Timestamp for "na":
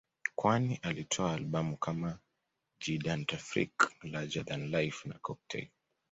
5.09-5.19